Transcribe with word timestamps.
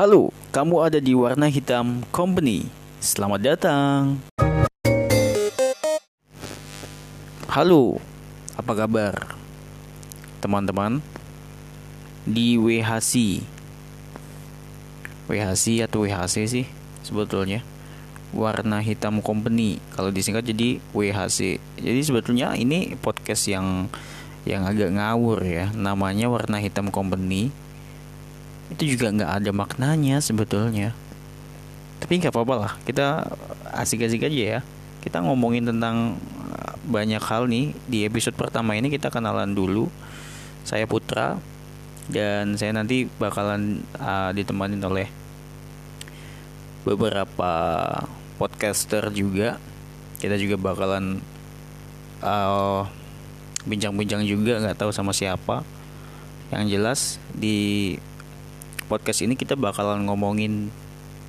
Halo, 0.00 0.32
kamu 0.48 0.80
ada 0.80 0.96
di 0.96 1.12
Warna 1.12 1.52
Hitam 1.52 2.00
Company. 2.08 2.64
Selamat 3.04 3.36
datang. 3.44 4.16
Halo, 7.44 8.00
apa 8.56 8.72
kabar? 8.72 9.36
Teman-teman 10.40 11.04
di 12.24 12.56
WHC. 12.56 13.44
WHC 15.28 15.84
atau 15.84 16.08
WHC 16.08 16.48
sih 16.48 16.64
sebetulnya. 17.04 17.60
Warna 18.32 18.80
Hitam 18.80 19.20
Company. 19.20 19.84
Kalau 19.92 20.08
disingkat 20.08 20.48
jadi 20.48 20.80
WHC. 20.96 21.60
Jadi 21.76 22.00
sebetulnya 22.00 22.56
ini 22.56 22.96
podcast 22.96 23.52
yang 23.52 23.92
yang 24.48 24.64
agak 24.64 24.96
ngawur 24.96 25.44
ya. 25.44 25.68
Namanya 25.76 26.32
Warna 26.32 26.56
Hitam 26.56 26.88
Company 26.88 27.52
itu 28.70 28.96
juga 28.96 29.10
nggak 29.10 29.32
ada 29.42 29.50
maknanya 29.50 30.22
sebetulnya. 30.22 30.94
Tapi 32.00 32.22
nggak 32.22 32.32
apa-apa 32.32 32.54
lah 32.56 32.72
kita 32.86 33.26
asik-asik 33.76 34.24
aja 34.24 34.58
ya. 34.58 34.60
Kita 35.04 35.20
ngomongin 35.20 35.68
tentang 35.68 36.16
uh, 36.48 36.74
banyak 36.86 37.20
hal 37.20 37.50
nih. 37.50 37.76
Di 37.90 38.06
episode 38.06 38.38
pertama 38.38 38.78
ini 38.78 38.88
kita 38.88 39.10
kenalan 39.12 39.52
dulu 39.52 39.90
saya 40.64 40.86
Putra 40.86 41.40
dan 42.10 42.54
saya 42.54 42.74
nanti 42.74 43.10
bakalan 43.18 43.82
uh, 43.98 44.30
ditemani 44.34 44.78
oleh 44.80 45.08
beberapa 46.86 47.52
podcaster 48.40 49.12
juga. 49.12 49.60
Kita 50.20 50.36
juga 50.36 50.56
bakalan 50.60 51.20
uh, 52.24 52.84
bincang-bincang 53.64 54.24
juga 54.24 54.60
nggak 54.60 54.78
tahu 54.78 54.92
sama 54.92 55.12
siapa. 55.12 55.64
Yang 56.50 56.64
jelas 56.72 57.00
di 57.30 57.94
podcast 58.90 59.22
ini 59.22 59.38
kita 59.38 59.54
bakalan 59.54 60.10
ngomongin 60.10 60.74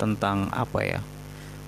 tentang 0.00 0.48
apa 0.48 0.80
ya? 0.80 1.00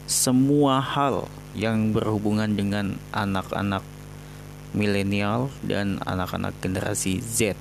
Semua 0.09 0.81
hal 0.81 1.29
yang 1.53 1.93
berhubungan 1.93 2.57
dengan 2.57 2.97
anak-anak 3.13 3.85
milenial 4.73 5.53
dan 5.61 6.01
anak-anak 6.09 6.57
generasi 6.65 7.21
Z. 7.21 7.61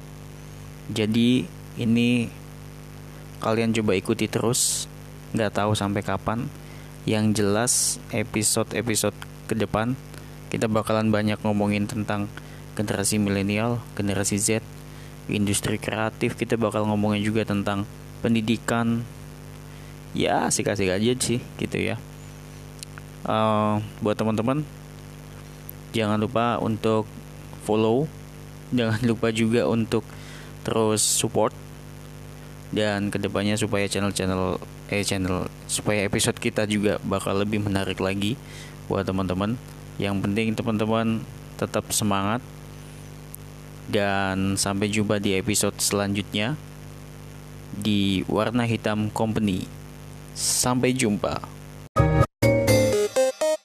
Jadi 0.87 1.43
ini 1.75 2.31
kalian 3.43 3.75
coba 3.75 3.99
ikuti 3.99 4.31
terus, 4.31 4.87
nggak 5.35 5.59
tahu 5.59 5.75
sampai 5.75 5.99
kapan. 5.99 6.47
Yang 7.03 7.25
jelas 7.43 7.73
episode-episode 8.15 9.17
ke 9.51 9.59
depan 9.59 9.99
kita 10.47 10.71
bakalan 10.71 11.11
banyak 11.11 11.39
ngomongin 11.43 11.87
tentang 11.87 12.31
generasi 12.75 13.19
milenial, 13.19 13.79
generasi 13.95 14.35
Z, 14.35 14.59
industri 15.31 15.79
kreatif. 15.79 16.35
Kita 16.35 16.55
bakal 16.59 16.87
ngomongin 16.87 17.23
juga 17.23 17.47
tentang 17.47 17.87
pendidikan 18.21 19.03
ya 20.13 20.47
asik-asik 20.47 20.87
aja 20.87 21.11
sih 21.17 21.41
gitu 21.57 21.77
ya. 21.81 21.97
Uh, 23.21 23.81
buat 24.01 24.17
teman-teman 24.17 24.65
jangan 25.93 26.17
lupa 26.17 26.57
untuk 26.57 27.05
follow 27.67 28.09
jangan 28.73 28.97
lupa 29.05 29.29
juga 29.29 29.67
untuk 29.67 30.01
terus 30.65 31.03
support 31.03 31.53
dan 32.71 33.11
ke 33.11 33.19
depannya 33.19 33.59
supaya 33.59 33.85
channel-channel 33.85 34.55
eh 34.87 35.03
channel 35.03 35.51
supaya 35.67 36.07
episode 36.07 36.39
kita 36.39 36.63
juga 36.67 36.97
bakal 37.03 37.43
lebih 37.43 37.59
menarik 37.63 37.99
lagi 37.99 38.39
buat 38.87 39.03
teman-teman. 39.03 39.59
Yang 39.99 40.15
penting 40.23 40.47
teman-teman 40.55 41.07
tetap 41.59 41.91
semangat 41.91 42.39
dan 43.91 44.55
sampai 44.55 44.87
jumpa 44.87 45.19
di 45.19 45.35
episode 45.35 45.75
selanjutnya 45.83 46.55
di 47.71 48.23
Warna 48.27 48.67
Hitam 48.67 49.07
Company. 49.11 49.63
Sampai 50.35 50.91
jumpa. 50.95 51.60